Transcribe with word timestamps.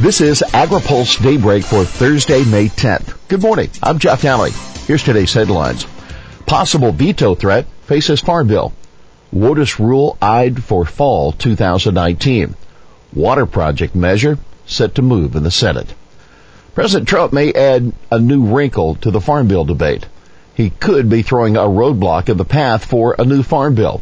This 0.00 0.20
is 0.20 0.44
AgriPulse 0.46 1.20
Daybreak 1.24 1.64
for 1.64 1.84
Thursday, 1.84 2.44
May 2.44 2.68
10th. 2.68 3.18
Good 3.26 3.42
morning. 3.42 3.68
I'm 3.82 3.98
Jeff 3.98 4.22
Daly. 4.22 4.52
Here's 4.86 5.02
today's 5.02 5.34
headlines. 5.34 5.88
Possible 6.46 6.92
veto 6.92 7.34
threat 7.34 7.66
faces 7.82 8.20
Farm 8.20 8.46
Bill. 8.46 8.72
WOTUS 9.34 9.80
rule 9.80 10.16
eyed 10.22 10.62
for 10.62 10.84
fall 10.84 11.32
2019. 11.32 12.54
Water 13.12 13.44
project 13.44 13.96
measure 13.96 14.38
set 14.66 14.94
to 14.94 15.02
move 15.02 15.34
in 15.34 15.42
the 15.42 15.50
Senate. 15.50 15.92
President 16.76 17.08
Trump 17.08 17.32
may 17.32 17.52
add 17.52 17.92
a 18.12 18.20
new 18.20 18.44
wrinkle 18.44 18.94
to 18.94 19.10
the 19.10 19.20
Farm 19.20 19.48
Bill 19.48 19.64
debate. 19.64 20.06
He 20.54 20.70
could 20.70 21.10
be 21.10 21.22
throwing 21.22 21.56
a 21.56 21.62
roadblock 21.62 22.28
in 22.28 22.36
the 22.36 22.44
path 22.44 22.84
for 22.84 23.16
a 23.18 23.24
new 23.24 23.42
Farm 23.42 23.74
Bill. 23.74 24.00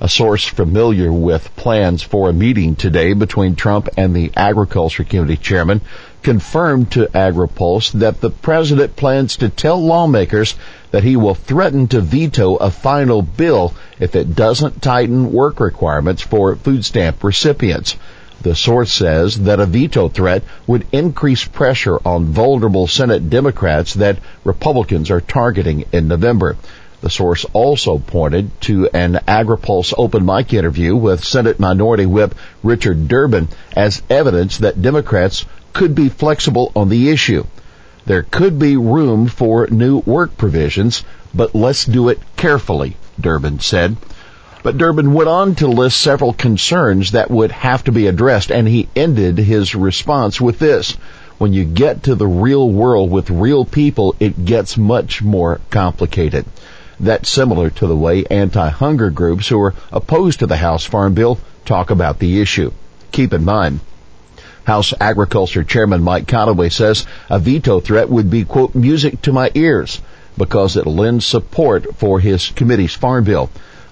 A 0.00 0.08
source 0.08 0.44
familiar 0.44 1.12
with 1.12 1.56
plans 1.56 2.04
for 2.04 2.30
a 2.30 2.32
meeting 2.32 2.76
today 2.76 3.14
between 3.14 3.56
Trump 3.56 3.88
and 3.96 4.14
the 4.14 4.30
Agriculture 4.36 5.02
Committee 5.02 5.36
chairman 5.36 5.80
confirmed 6.22 6.92
to 6.92 7.06
AgriPulse 7.06 7.90
that 7.98 8.20
the 8.20 8.30
president 8.30 8.94
plans 8.94 9.38
to 9.38 9.48
tell 9.48 9.84
lawmakers 9.84 10.54
that 10.92 11.02
he 11.02 11.16
will 11.16 11.34
threaten 11.34 11.88
to 11.88 12.00
veto 12.00 12.54
a 12.54 12.70
final 12.70 13.22
bill 13.22 13.74
if 13.98 14.14
it 14.14 14.36
doesn't 14.36 14.80
tighten 14.80 15.32
work 15.32 15.58
requirements 15.58 16.22
for 16.22 16.54
food 16.54 16.84
stamp 16.84 17.24
recipients. 17.24 17.96
The 18.40 18.54
source 18.54 18.92
says 18.92 19.40
that 19.40 19.58
a 19.58 19.66
veto 19.66 20.08
threat 20.08 20.44
would 20.68 20.86
increase 20.92 21.44
pressure 21.44 21.98
on 22.04 22.26
vulnerable 22.26 22.86
Senate 22.86 23.28
Democrats 23.28 23.94
that 23.94 24.20
Republicans 24.44 25.10
are 25.10 25.20
targeting 25.20 25.86
in 25.90 26.06
November. 26.06 26.56
The 27.00 27.10
source 27.10 27.46
also 27.52 27.98
pointed 27.98 28.60
to 28.62 28.88
an 28.92 29.20
AgriPulse 29.28 29.94
open 29.96 30.26
mic 30.26 30.52
interview 30.52 30.96
with 30.96 31.24
Senate 31.24 31.60
Minority 31.60 32.06
Whip 32.06 32.34
Richard 32.64 33.06
Durbin 33.06 33.46
as 33.76 34.02
evidence 34.10 34.58
that 34.58 34.82
Democrats 34.82 35.44
could 35.72 35.94
be 35.94 36.08
flexible 36.08 36.72
on 36.74 36.88
the 36.88 37.10
issue. 37.10 37.44
There 38.04 38.24
could 38.24 38.58
be 38.58 38.76
room 38.76 39.28
for 39.28 39.68
new 39.68 39.98
work 39.98 40.36
provisions, 40.36 41.04
but 41.32 41.54
let's 41.54 41.84
do 41.84 42.08
it 42.08 42.18
carefully, 42.36 42.96
Durbin 43.20 43.60
said. 43.60 43.96
But 44.64 44.76
Durbin 44.76 45.14
went 45.14 45.28
on 45.28 45.54
to 45.56 45.68
list 45.68 46.00
several 46.00 46.32
concerns 46.32 47.12
that 47.12 47.30
would 47.30 47.52
have 47.52 47.84
to 47.84 47.92
be 47.92 48.08
addressed, 48.08 48.50
and 48.50 48.66
he 48.66 48.88
ended 48.96 49.38
his 49.38 49.76
response 49.76 50.40
with 50.40 50.58
this. 50.58 50.96
When 51.38 51.52
you 51.52 51.64
get 51.64 52.02
to 52.02 52.16
the 52.16 52.26
real 52.26 52.68
world 52.68 53.08
with 53.08 53.30
real 53.30 53.64
people, 53.64 54.16
it 54.18 54.44
gets 54.44 54.76
much 54.76 55.22
more 55.22 55.60
complicated. 55.70 56.44
That's 57.00 57.28
similar 57.28 57.70
to 57.70 57.86
the 57.86 57.96
way 57.96 58.24
anti-hunger 58.24 59.10
groups 59.10 59.48
who 59.48 59.60
are 59.60 59.74
opposed 59.92 60.40
to 60.40 60.46
the 60.46 60.56
House 60.56 60.84
Farm 60.84 61.14
Bill 61.14 61.38
talk 61.64 61.90
about 61.90 62.18
the 62.18 62.40
issue. 62.40 62.72
Keep 63.12 63.32
in 63.32 63.44
mind, 63.44 63.80
House 64.64 64.92
Agriculture 65.00 65.64
Chairman 65.64 66.02
Mike 66.02 66.26
Conaway 66.26 66.70
says 66.70 67.06
a 67.30 67.38
veto 67.38 67.80
threat 67.80 68.10
would 68.10 68.28
be, 68.30 68.44
quote, 68.44 68.74
music 68.74 69.22
to 69.22 69.32
my 69.32 69.50
ears 69.54 70.00
because 70.36 70.76
it 70.76 70.86
lends 70.86 71.24
support 71.24 71.96
for 71.96 72.20
his 72.20 72.50
committee's 72.50 72.94
farm 72.94 73.24
bill. 73.24 73.48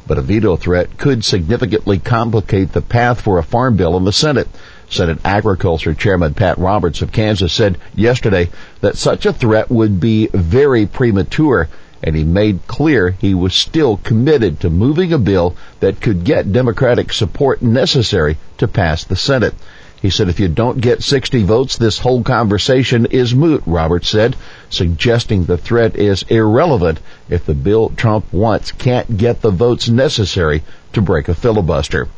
But 0.06 0.18
a 0.18 0.22
veto 0.22 0.56
threat 0.56 0.98
could 0.98 1.24
significantly 1.24 1.98
complicate 1.98 2.72
the 2.72 2.82
path 2.82 3.20
for 3.20 3.38
a 3.38 3.42
farm 3.42 3.76
bill 3.76 3.96
in 3.96 4.04
the 4.04 4.12
Senate. 4.12 4.48
Senate 4.90 5.18
Agriculture 5.24 5.94
Chairman 5.94 6.34
Pat 6.34 6.58
Roberts 6.58 7.02
of 7.02 7.10
Kansas 7.10 7.52
said 7.52 7.78
yesterday 7.94 8.50
that 8.82 8.96
such 8.96 9.26
a 9.26 9.32
threat 9.32 9.70
would 9.70 9.98
be 9.98 10.26
very 10.28 10.86
premature 10.86 11.68
and 12.02 12.14
he 12.14 12.24
made 12.24 12.66
clear 12.66 13.10
he 13.10 13.34
was 13.34 13.54
still 13.54 13.96
committed 13.96 14.60
to 14.60 14.70
moving 14.70 15.12
a 15.12 15.18
bill 15.18 15.56
that 15.80 16.00
could 16.00 16.24
get 16.24 16.52
Democratic 16.52 17.12
support 17.12 17.62
necessary 17.62 18.36
to 18.58 18.68
pass 18.68 19.04
the 19.04 19.16
Senate. 19.16 19.54
He 20.02 20.10
said, 20.10 20.28
if 20.28 20.38
you 20.38 20.48
don't 20.48 20.80
get 20.80 21.02
60 21.02 21.42
votes, 21.44 21.78
this 21.78 21.98
whole 21.98 22.22
conversation 22.22 23.06
is 23.06 23.34
moot, 23.34 23.62
Roberts 23.66 24.08
said, 24.08 24.36
suggesting 24.68 25.44
the 25.44 25.56
threat 25.56 25.96
is 25.96 26.22
irrelevant 26.28 27.00
if 27.30 27.46
the 27.46 27.54
bill 27.54 27.90
Trump 27.96 28.32
wants 28.32 28.72
can't 28.72 29.16
get 29.16 29.40
the 29.40 29.50
votes 29.50 29.88
necessary 29.88 30.62
to 30.92 31.00
break 31.00 31.28
a 31.28 31.34
filibuster. 31.34 32.08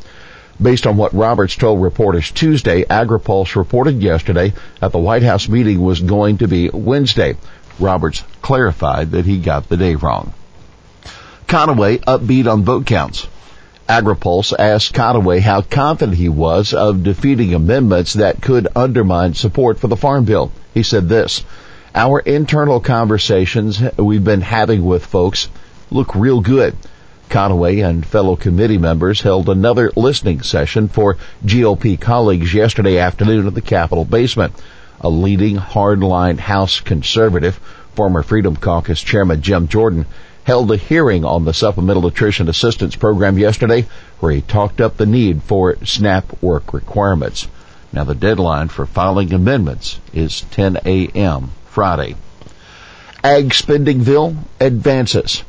Based 0.61 0.87
on 0.87 0.97
what 0.97 1.15
Roberts 1.15 1.55
told 1.55 1.81
reporters 1.81 2.33
Tuesday, 2.33 2.83
AgriPulse 2.85 3.55
reported 3.55 4.03
yesterday 4.03 4.53
that 4.81 4.91
the 4.91 4.99
White 4.99 5.23
House 5.23 5.49
meeting 5.49 5.81
was 5.81 6.01
going 6.01 6.39
to 6.39 6.49
be 6.49 6.69
Wednesday. 6.69 7.37
Roberts 7.79 8.25
clarified 8.43 9.13
that 9.13 9.25
he 9.25 9.39
got 9.39 9.69
the 9.69 9.77
day 9.77 9.95
wrong. 9.95 10.33
Conaway 11.47 11.99
upbeat 12.01 12.51
on 12.51 12.65
vote 12.65 12.87
counts. 12.87 13.29
AgriPulse 13.89 14.53
asked 14.59 14.93
Conaway 14.93 15.41
how 15.41 15.63
confident 15.63 16.19
he 16.19 16.29
was 16.29 16.75
of 16.75 17.05
defeating 17.05 17.55
amendments 17.55 18.15
that 18.15 18.43
could 18.43 18.69
undermine 18.75 19.35
support 19.35 19.79
for 19.79 19.87
the 19.87 19.97
Farm 19.97 20.25
Bill. 20.25 20.51
He 20.75 20.83
said 20.83 21.09
this, 21.09 21.45
our 21.95 22.19
internal 22.19 22.81
conversations 22.81 23.81
we've 23.97 24.25
been 24.25 24.43
having 24.43 24.85
with 24.85 25.07
folks 25.07 25.49
look 25.91 26.15
real 26.15 26.41
good. 26.41 26.77
Conaway 27.29 27.89
and 27.89 28.05
fellow 28.05 28.37
committee 28.37 28.79
members 28.79 29.21
held 29.21 29.49
another 29.49 29.93
listening 29.97 30.43
session 30.43 30.89
for 30.89 31.17
GOP 31.45 32.01
colleagues 32.01 32.53
yesterday 32.53 32.99
afternoon 32.99 33.47
at 33.47 33.55
the 33.55 33.61
Capitol 33.61 34.05
basement 34.05 34.55
a 35.01 35.09
leading 35.09 35.57
hardline 35.57 36.39
House 36.39 36.81
conservative, 36.81 37.57
former 37.95 38.23
Freedom 38.23 38.57
Caucus 38.57 39.01
Chairman 39.01 39.43
Jim 39.43 39.69
Jordan, 39.69 40.07
held 40.45 40.71
a 40.73 40.77
hearing 40.77 41.25
on 41.25 41.45
the 41.45 41.55
Supplemental 41.55 42.03
Nutrition 42.03 42.49
Assistance 42.49 42.97
Program 42.97 43.39
yesterday 43.39 43.87
where 44.19 44.33
he 44.33 44.41
talked 44.41 44.81
up 44.81 44.97
the 44.97 45.07
need 45.07 45.43
for 45.43 45.77
SNAP 45.85 46.43
work 46.43 46.73
requirements. 46.73 47.47
Now 47.93 48.05
the 48.05 48.15
deadline 48.15 48.69
for 48.69 48.87
filing 48.87 49.33
amendments 49.33 50.01
is 50.13 50.43
10 50.51 50.79
a.m. 50.85 51.51
Friday. 51.67 52.17
Ag 53.23 53.55
spending 53.55 54.05
bill 54.05 54.37
advances. 54.61 55.43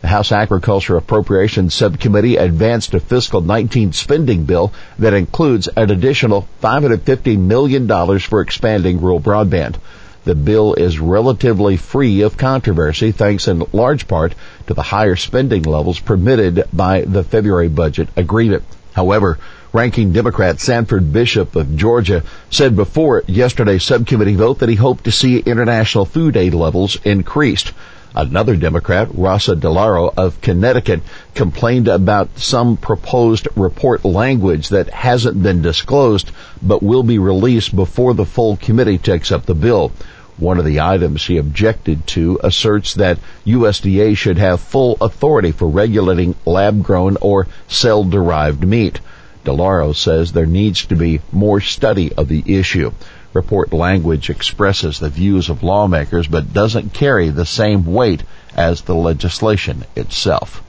The 0.00 0.06
House 0.06 0.30
Agriculture 0.30 0.96
Appropriations 0.96 1.74
Subcommittee 1.74 2.36
advanced 2.36 2.94
a 2.94 3.00
fiscal 3.00 3.40
19 3.40 3.92
spending 3.92 4.44
bill 4.44 4.72
that 4.96 5.12
includes 5.12 5.66
an 5.66 5.90
additional 5.90 6.46
$550 6.62 7.36
million 7.36 8.18
for 8.20 8.40
expanding 8.40 9.00
rural 9.00 9.20
broadband. 9.20 9.74
The 10.22 10.36
bill 10.36 10.74
is 10.74 11.00
relatively 11.00 11.76
free 11.76 12.20
of 12.20 12.36
controversy 12.36 13.10
thanks 13.10 13.48
in 13.48 13.64
large 13.72 14.06
part 14.06 14.36
to 14.68 14.74
the 14.74 14.82
higher 14.82 15.16
spending 15.16 15.64
levels 15.64 15.98
permitted 15.98 16.68
by 16.72 17.00
the 17.00 17.24
February 17.24 17.68
budget 17.68 18.08
agreement. 18.14 18.62
However, 18.92 19.38
ranking 19.72 20.12
Democrat 20.12 20.60
Sanford 20.60 21.12
Bishop 21.12 21.56
of 21.56 21.76
Georgia 21.76 22.22
said 22.50 22.76
before 22.76 23.24
yesterday's 23.26 23.82
subcommittee 23.82 24.36
vote 24.36 24.60
that 24.60 24.68
he 24.68 24.76
hoped 24.76 25.04
to 25.04 25.12
see 25.12 25.38
international 25.38 26.04
food 26.04 26.36
aid 26.36 26.54
levels 26.54 26.96
increased. 27.04 27.72
Another 28.14 28.56
Democrat, 28.56 29.08
Rosa 29.12 29.54
DeLauro 29.54 30.14
of 30.16 30.40
Connecticut, 30.40 31.02
complained 31.34 31.88
about 31.88 32.38
some 32.38 32.78
proposed 32.78 33.48
report 33.54 34.02
language 34.02 34.70
that 34.70 34.88
hasn't 34.88 35.42
been 35.42 35.60
disclosed 35.60 36.30
but 36.62 36.82
will 36.82 37.02
be 37.02 37.18
released 37.18 37.76
before 37.76 38.14
the 38.14 38.24
full 38.24 38.56
committee 38.56 38.96
takes 38.96 39.30
up 39.30 39.44
the 39.44 39.54
bill. 39.54 39.92
One 40.38 40.58
of 40.58 40.64
the 40.64 40.80
items 40.80 41.20
she 41.20 41.36
objected 41.36 42.06
to 42.08 42.40
asserts 42.42 42.94
that 42.94 43.18
USDA 43.44 44.16
should 44.16 44.38
have 44.38 44.60
full 44.60 44.96
authority 45.02 45.52
for 45.52 45.68
regulating 45.68 46.34
lab 46.46 46.82
grown 46.82 47.18
or 47.20 47.46
cell 47.66 48.04
derived 48.04 48.66
meat. 48.66 49.00
DeLauro 49.44 49.94
says 49.94 50.32
there 50.32 50.46
needs 50.46 50.86
to 50.86 50.96
be 50.96 51.20
more 51.30 51.60
study 51.60 52.12
of 52.14 52.28
the 52.28 52.42
issue 52.46 52.92
report 53.32 53.72
language 53.72 54.30
expresses 54.30 54.98
the 54.98 55.08
views 55.08 55.48
of 55.48 55.62
lawmakers 55.62 56.26
but 56.26 56.52
doesn't 56.52 56.94
carry 56.94 57.28
the 57.28 57.46
same 57.46 57.84
weight 57.84 58.22
as 58.54 58.82
the 58.82 58.94
legislation 58.94 59.84
itself. 59.94 60.62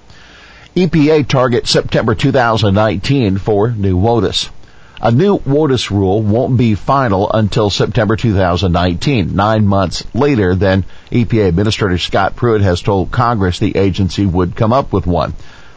EPA 0.76 1.28
targets 1.28 1.72
September 1.72 2.16
2019 2.16 3.38
for 3.38 3.72
new 3.72 3.98
WOTUS. 3.98 4.50
A 5.02 5.12
new 5.12 5.40
WOTUS 5.40 5.90
rule 5.92 6.22
won't 6.22 6.58
be 6.58 6.76
final 6.76 7.32
until 7.32 7.70
September 7.70 8.16
2019, 8.16 9.36
nine 9.36 9.66
months 9.66 10.04
later 10.14 10.56
than 10.56 10.84
EPA 11.12 11.48
Administrator 11.48 11.98
Scott 11.98 12.36
Pruitt 12.36 12.62
has 12.62 12.82
told 12.82 13.10
Congress 13.10 13.60
the 13.60 13.78
agency 13.78 14.26
would 14.26 14.56
come 14.58 14.74
up 14.74 14.92
with 14.92 15.08
one. 15.08 15.34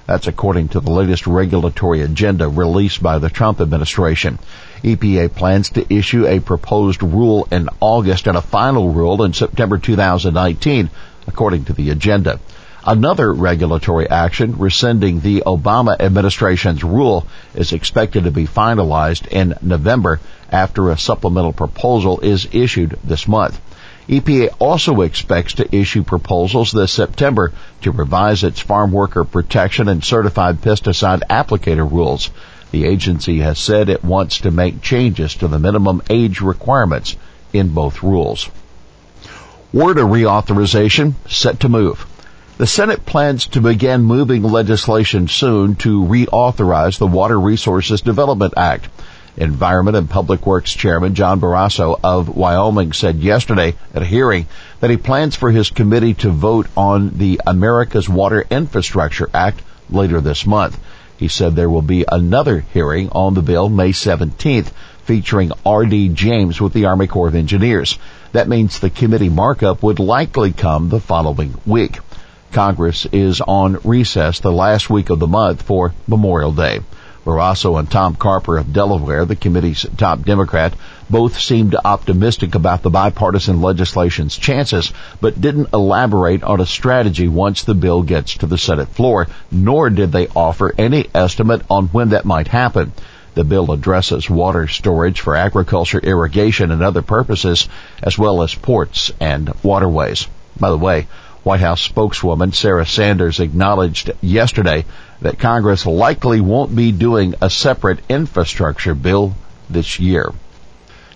That's 0.06 0.26
according 0.26 0.68
to 0.68 0.80
the 0.80 0.90
latest 0.90 1.26
regulatory 1.26 2.02
agenda 2.02 2.48
released 2.48 3.02
by 3.02 3.18
the 3.18 3.30
Trump 3.30 3.60
administration. 3.60 4.38
EPA 4.82 5.34
plans 5.34 5.70
to 5.70 5.94
issue 5.94 6.26
a 6.26 6.40
proposed 6.40 7.02
rule 7.02 7.46
in 7.52 7.68
August 7.80 8.26
and 8.26 8.36
a 8.36 8.42
final 8.42 8.90
rule 8.90 9.22
in 9.22 9.32
September 9.32 9.78
2019, 9.78 10.90
according 11.28 11.64
to 11.66 11.72
the 11.72 11.90
agenda. 11.90 12.40
Another 12.84 13.32
regulatory 13.32 14.10
action 14.10 14.58
rescinding 14.58 15.20
the 15.20 15.44
Obama 15.46 15.94
administration's 16.00 16.82
rule 16.82 17.24
is 17.54 17.72
expected 17.72 18.24
to 18.24 18.32
be 18.32 18.44
finalized 18.44 19.28
in 19.28 19.54
November 19.62 20.18
after 20.50 20.90
a 20.90 20.98
supplemental 20.98 21.52
proposal 21.52 22.18
is 22.20 22.48
issued 22.50 22.98
this 23.04 23.28
month. 23.28 23.60
EPA 24.08 24.54
also 24.58 25.02
expects 25.02 25.54
to 25.54 25.76
issue 25.76 26.02
proposals 26.02 26.72
this 26.72 26.92
September 26.92 27.52
to 27.82 27.92
revise 27.92 28.42
its 28.42 28.60
farm 28.60 28.90
worker 28.90 29.24
protection 29.24 29.88
and 29.88 30.02
certified 30.02 30.60
pesticide 30.60 31.22
applicator 31.30 31.88
rules. 31.88 32.30
The 32.72 32.84
agency 32.84 33.38
has 33.40 33.58
said 33.58 33.88
it 33.88 34.04
wants 34.04 34.38
to 34.38 34.50
make 34.50 34.82
changes 34.82 35.34
to 35.36 35.46
the 35.46 35.58
minimum 35.58 36.02
age 36.10 36.40
requirements 36.40 37.16
in 37.52 37.68
both 37.68 38.02
rules. 38.02 38.48
WRDA 39.72 40.04
reauthorization 40.04 41.14
set 41.28 41.60
to 41.60 41.68
move. 41.68 42.04
The 42.58 42.66
Senate 42.66 43.06
plans 43.06 43.46
to 43.46 43.60
begin 43.60 44.02
moving 44.02 44.42
legislation 44.42 45.28
soon 45.28 45.76
to 45.76 46.02
reauthorize 46.02 46.98
the 46.98 47.06
Water 47.06 47.40
Resources 47.40 48.00
Development 48.00 48.52
Act. 48.56 48.88
Environment 49.36 49.96
and 49.96 50.10
Public 50.10 50.46
Works 50.46 50.72
Chairman 50.72 51.14
John 51.14 51.40
Barrasso 51.40 51.98
of 52.04 52.28
Wyoming 52.28 52.92
said 52.92 53.16
yesterday 53.16 53.74
at 53.94 54.02
a 54.02 54.06
hearing 54.06 54.46
that 54.80 54.90
he 54.90 54.96
plans 54.96 55.36
for 55.36 55.50
his 55.50 55.70
committee 55.70 56.14
to 56.14 56.30
vote 56.30 56.66
on 56.76 57.16
the 57.16 57.40
America's 57.46 58.08
Water 58.08 58.44
Infrastructure 58.50 59.30
Act 59.32 59.62
later 59.88 60.20
this 60.20 60.46
month. 60.46 60.78
He 61.16 61.28
said 61.28 61.54
there 61.54 61.70
will 61.70 61.82
be 61.82 62.04
another 62.10 62.64
hearing 62.72 63.08
on 63.10 63.34
the 63.34 63.42
bill 63.42 63.68
May 63.68 63.92
17th 63.92 64.70
featuring 65.04 65.52
R.D. 65.64 66.10
James 66.10 66.60
with 66.60 66.72
the 66.72 66.86
Army 66.86 67.06
Corps 67.06 67.28
of 67.28 67.34
Engineers. 67.34 67.98
That 68.32 68.48
means 68.48 68.78
the 68.78 68.90
committee 68.90 69.28
markup 69.28 69.82
would 69.82 69.98
likely 69.98 70.52
come 70.52 70.88
the 70.88 71.00
following 71.00 71.54
week. 71.66 71.98
Congress 72.52 73.06
is 73.12 73.40
on 73.40 73.78
recess 73.82 74.40
the 74.40 74.52
last 74.52 74.90
week 74.90 75.10
of 75.10 75.18
the 75.18 75.26
month 75.26 75.62
for 75.62 75.94
Memorial 76.06 76.52
Day. 76.52 76.80
Barrasso 77.24 77.78
and 77.78 77.90
Tom 77.90 78.16
Carper 78.16 78.58
of 78.58 78.72
Delaware, 78.72 79.24
the 79.24 79.36
committee's 79.36 79.86
top 79.96 80.24
Democrat, 80.24 80.74
both 81.08 81.38
seemed 81.38 81.76
optimistic 81.84 82.54
about 82.54 82.82
the 82.82 82.90
bipartisan 82.90 83.62
legislation's 83.62 84.36
chances, 84.36 84.92
but 85.20 85.40
didn't 85.40 85.72
elaborate 85.72 86.42
on 86.42 86.60
a 86.60 86.66
strategy 86.66 87.28
once 87.28 87.62
the 87.62 87.74
bill 87.74 88.02
gets 88.02 88.34
to 88.38 88.46
the 88.46 88.58
Senate 88.58 88.88
floor, 88.88 89.28
nor 89.50 89.88
did 89.90 90.10
they 90.10 90.26
offer 90.28 90.74
any 90.76 91.06
estimate 91.14 91.62
on 91.70 91.86
when 91.88 92.08
that 92.08 92.24
might 92.24 92.48
happen. 92.48 92.92
The 93.34 93.44
bill 93.44 93.72
addresses 93.72 94.28
water 94.28 94.68
storage 94.68 95.20
for 95.20 95.36
agriculture, 95.36 96.00
irrigation, 96.00 96.70
and 96.70 96.82
other 96.82 97.02
purposes, 97.02 97.68
as 98.02 98.18
well 98.18 98.42
as 98.42 98.54
ports 98.54 99.12
and 99.20 99.50
waterways. 99.62 100.26
By 100.58 100.70
the 100.70 100.76
way, 100.76 101.06
White 101.44 101.60
House 101.60 101.80
spokeswoman 101.80 102.52
Sarah 102.52 102.86
Sanders 102.86 103.40
acknowledged 103.40 104.12
yesterday 104.20 104.84
that 105.20 105.38
Congress 105.38 105.86
likely 105.86 106.40
won't 106.40 106.74
be 106.74 106.92
doing 106.92 107.34
a 107.40 107.50
separate 107.50 107.98
infrastructure 108.08 108.94
bill 108.94 109.34
this 109.68 109.98
year. 109.98 110.32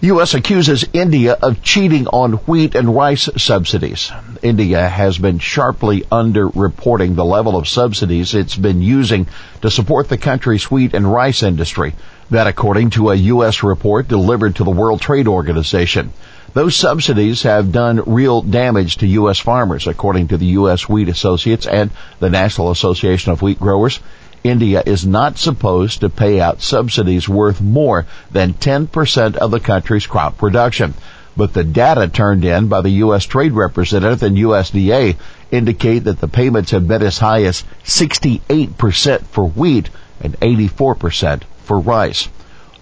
U.S. 0.03 0.35
accuses 0.35 0.85
India 0.93 1.33
of 1.33 1.63
cheating 1.63 2.07
on 2.09 2.33
wheat 2.33 2.75
and 2.75 2.95
rice 2.95 3.31
subsidies. 3.39 4.13
India 4.43 4.87
has 4.87 5.17
been 5.17 5.39
sharply 5.39 6.03
underreporting 6.03 7.15
the 7.15 7.25
level 7.25 7.57
of 7.57 7.67
subsidies 7.67 8.35
it's 8.35 8.57
been 8.57 8.83
using 8.83 9.27
to 9.63 9.71
support 9.71 10.09
the 10.09 10.19
country's 10.19 10.71
wheat 10.71 10.93
and 10.93 11.11
rice 11.11 11.43
industry. 11.43 11.95
That 12.31 12.47
according 12.47 12.91
to 12.91 13.11
a 13.11 13.15
U.S. 13.15 13.63
report 13.63 14.07
delivered 14.07 14.57
to 14.57 14.65
the 14.65 14.71
World 14.71 15.01
Trade 15.01 15.29
Organization. 15.29 16.13
Those 16.57 16.75
subsidies 16.75 17.43
have 17.43 17.71
done 17.71 18.03
real 18.07 18.41
damage 18.41 18.97
to 18.97 19.07
U.S. 19.21 19.39
farmers, 19.39 19.87
according 19.87 20.29
to 20.29 20.39
the 20.39 20.57
U.S. 20.61 20.89
Wheat 20.89 21.11
Associates 21.11 21.67
and 21.67 21.91
the 22.19 22.31
National 22.31 22.71
Association 22.71 23.31
of 23.31 23.43
Wheat 23.43 23.61
Growers. 23.61 24.01
India 24.43 24.83
is 24.87 25.05
not 25.05 25.37
supposed 25.37 26.01
to 26.01 26.09
pay 26.09 26.41
out 26.41 26.63
subsidies 26.63 27.29
worth 27.29 27.61
more 27.61 28.07
than 28.31 28.55
10% 28.55 29.37
of 29.37 29.51
the 29.51 29.61
country's 29.61 30.07
crop 30.07 30.39
production. 30.39 30.95
But 31.37 31.53
the 31.53 31.63
data 31.63 32.09
turned 32.09 32.47
in 32.47 32.69
by 32.69 32.81
the 32.81 33.05
U.S. 33.05 33.27
Trade 33.27 33.53
Representative 33.53 34.23
and 34.23 34.39
USDA 34.39 35.17
indicate 35.51 36.05
that 36.05 36.21
the 36.21 36.27
payments 36.27 36.71
have 36.71 36.89
been 36.89 37.03
as 37.03 37.19
high 37.19 37.43
as 37.43 37.65
68% 37.85 39.27
for 39.27 39.47
wheat 39.47 39.91
and 40.23 40.41
84% 40.41 41.43
for 41.65 41.79
rice. 41.79 42.31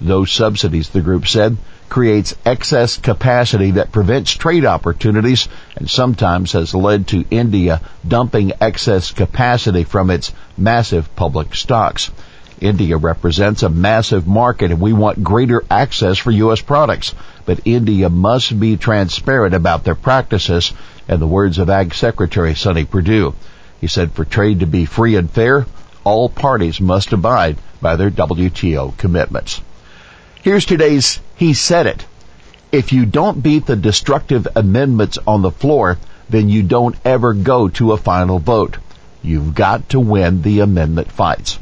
Those 0.01 0.31
subsidies, 0.31 0.91
the 0.91 1.01
group 1.01 1.27
said, 1.27 1.57
creates 1.89 2.35
excess 2.45 2.97
capacity 2.97 3.73
that 3.73 3.93
prevents 3.93 4.33
trade 4.33 4.65
opportunities 4.65 5.49
and 5.77 5.89
sometimes 5.89 6.53
has 6.53 6.75
led 6.75 7.07
to 7.09 7.25
India 7.31 7.81
dumping 8.07 8.53
excess 8.61 9.13
capacity 9.13 9.85
from 9.85 10.11
its 10.11 10.33
massive 10.57 11.15
public 11.15 11.55
stocks. 11.55 12.11
India 12.61 12.97
represents 12.97 13.63
a 13.63 13.69
massive 13.69 14.27
market 14.27 14.71
and 14.71 14.81
we 14.81 14.93
want 14.93 15.23
greater 15.23 15.63
access 15.71 16.19
for 16.19 16.31
U.S. 16.31 16.61
products. 16.61 17.15
But 17.45 17.61
India 17.65 18.09
must 18.09 18.59
be 18.59 18.77
transparent 18.77 19.55
about 19.55 19.85
their 19.85 19.95
practices 19.95 20.73
and 21.09 21.21
the 21.21 21.27
words 21.27 21.59
of 21.59 21.69
Ag 21.69 21.95
Secretary 21.95 22.55
Sonny 22.55 22.85
Perdue. 22.85 23.35
He 23.81 23.87
said 23.87 24.13
for 24.13 24.25
trade 24.25 24.61
to 24.61 24.67
be 24.67 24.87
free 24.87 25.17
and 25.17 25.31
fair, 25.31 25.67
all 26.05 26.29
parties 26.29 26.81
must 26.81 27.13
abide 27.13 27.59
by 27.81 27.97
their 27.97 28.11
WTO 28.11 28.97
commitments. 28.97 29.61
Here's 30.45 30.67
today's 30.67 31.21
He 31.37 31.55
Said 31.55 31.87
It. 31.87 32.05
If 32.71 32.93
you 32.93 33.07
don't 33.07 33.43
beat 33.43 33.65
the 33.65 33.77
destructive 33.77 34.47
amendments 34.55 35.17
on 35.27 35.41
the 35.41 35.51
floor, 35.51 35.97
then 36.29 36.51
you 36.51 36.63
don't 36.63 36.97
ever 37.03 37.33
go 37.33 37.69
to 37.69 37.93
a 37.93 37.97
final 37.97 38.41
vote. 38.41 38.77
You've 39.23 39.55
got 39.55 39.89
to 39.89 40.01
win 40.01 40.43
the 40.43 40.61
amendment 40.61 41.11
fights. 41.11 41.59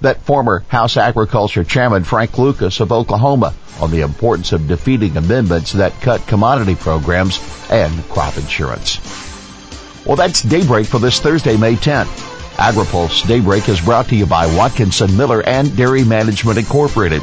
That 0.00 0.22
former 0.22 0.64
House 0.66 0.96
Agriculture 0.96 1.62
Chairman 1.62 2.02
Frank 2.02 2.36
Lucas 2.36 2.80
of 2.80 2.90
Oklahoma 2.90 3.54
on 3.78 3.92
the 3.92 4.00
importance 4.00 4.50
of 4.50 4.66
defeating 4.66 5.16
amendments 5.16 5.70
that 5.74 6.00
cut 6.00 6.26
commodity 6.26 6.74
programs 6.74 7.38
and 7.70 8.02
crop 8.08 8.36
insurance. 8.36 8.98
Well, 10.04 10.16
that's 10.16 10.42
Daybreak 10.42 10.88
for 10.88 10.98
this 10.98 11.20
Thursday, 11.20 11.56
May 11.56 11.76
10th. 11.76 12.10
AgriPulse 12.56 13.28
Daybreak 13.28 13.68
is 13.68 13.80
brought 13.80 14.08
to 14.08 14.16
you 14.16 14.26
by 14.26 14.52
Watkinson 14.56 15.16
Miller 15.16 15.40
and 15.46 15.76
Dairy 15.76 16.02
Management 16.02 16.58
Incorporated. 16.58 17.22